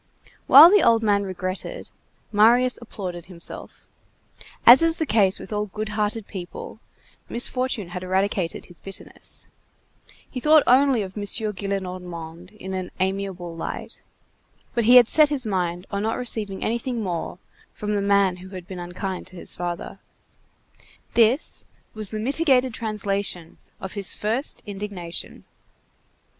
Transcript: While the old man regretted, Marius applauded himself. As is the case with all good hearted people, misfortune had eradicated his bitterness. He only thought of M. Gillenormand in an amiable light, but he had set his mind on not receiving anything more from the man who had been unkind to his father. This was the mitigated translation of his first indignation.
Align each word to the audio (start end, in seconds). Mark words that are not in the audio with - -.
While 0.47 0.71
the 0.71 0.81
old 0.81 1.03
man 1.03 1.21
regretted, 1.25 1.91
Marius 2.31 2.79
applauded 2.81 3.25
himself. 3.25 3.85
As 4.65 4.81
is 4.81 4.97
the 4.97 5.05
case 5.05 5.37
with 5.37 5.53
all 5.53 5.67
good 5.67 5.89
hearted 5.89 6.25
people, 6.25 6.79
misfortune 7.29 7.89
had 7.89 8.01
eradicated 8.01 8.65
his 8.65 8.79
bitterness. 8.79 9.45
He 10.27 10.41
only 10.43 10.63
thought 11.01 11.07
of 11.07 11.15
M. 11.15 11.23
Gillenormand 11.55 12.49
in 12.57 12.73
an 12.73 12.89
amiable 12.99 13.55
light, 13.55 14.01
but 14.73 14.85
he 14.85 14.95
had 14.95 15.07
set 15.07 15.29
his 15.29 15.45
mind 15.45 15.85
on 15.91 16.01
not 16.01 16.17
receiving 16.17 16.63
anything 16.63 17.03
more 17.03 17.37
from 17.71 17.93
the 17.93 18.01
man 18.01 18.37
who 18.37 18.49
had 18.55 18.67
been 18.67 18.79
unkind 18.79 19.27
to 19.27 19.35
his 19.35 19.53
father. 19.53 19.99
This 21.13 21.63
was 21.93 22.09
the 22.09 22.17
mitigated 22.17 22.73
translation 22.73 23.59
of 23.79 23.93
his 23.93 24.15
first 24.15 24.63
indignation. 24.65 25.43